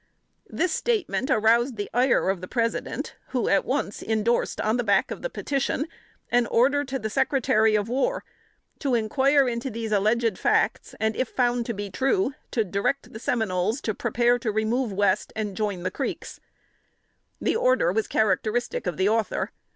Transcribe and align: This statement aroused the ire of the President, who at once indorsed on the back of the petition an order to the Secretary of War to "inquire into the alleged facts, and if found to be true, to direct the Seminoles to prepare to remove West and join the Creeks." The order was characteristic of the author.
This 0.49 0.71
statement 0.71 1.29
aroused 1.29 1.75
the 1.75 1.87
ire 1.93 2.29
of 2.31 2.41
the 2.41 2.47
President, 2.47 3.15
who 3.27 3.47
at 3.47 3.63
once 3.65 4.01
indorsed 4.01 4.59
on 4.59 4.77
the 4.77 4.83
back 4.83 5.11
of 5.11 5.21
the 5.21 5.29
petition 5.29 5.85
an 6.31 6.47
order 6.47 6.83
to 6.83 6.97
the 6.97 7.07
Secretary 7.07 7.75
of 7.75 7.87
War 7.87 8.23
to 8.79 8.95
"inquire 8.95 9.47
into 9.47 9.69
the 9.69 9.85
alleged 9.85 10.39
facts, 10.39 10.95
and 10.99 11.15
if 11.15 11.29
found 11.29 11.67
to 11.67 11.75
be 11.75 11.91
true, 11.91 12.33
to 12.49 12.63
direct 12.63 13.13
the 13.13 13.19
Seminoles 13.19 13.79
to 13.81 13.93
prepare 13.93 14.39
to 14.39 14.51
remove 14.51 14.91
West 14.91 15.31
and 15.35 15.55
join 15.55 15.83
the 15.83 15.91
Creeks." 15.91 16.39
The 17.39 17.55
order 17.55 17.91
was 17.91 18.07
characteristic 18.07 18.87
of 18.87 18.97
the 18.97 19.07
author. 19.07 19.51